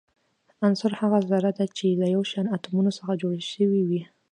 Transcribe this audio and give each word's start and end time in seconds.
عنصر 0.65 0.91
هغه 1.01 1.19
ذره 1.31 1.51
ده 1.57 1.65
چي 1.77 1.87
له 2.01 2.07
يو 2.15 2.21
شان 2.31 2.45
اتومونو 2.55 2.89
څخه 2.97 3.11
جوړ 3.21 3.33
سوی 3.53 3.81
وي. 3.89 4.01